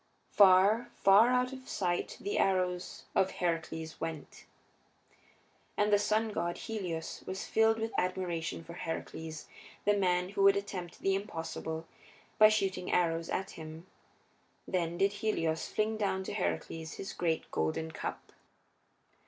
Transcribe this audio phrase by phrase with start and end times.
[0.31, 4.45] Far, far out of sight the arrows of Heracles went.
[5.77, 9.45] And the sun god, Helios, was filled with admiration for Heracles,
[9.85, 11.85] the man who would attempt the impossible
[12.39, 13.85] by shooting arrows at him;
[14.67, 18.33] then did Helios fling down to Heracles his great golden cup.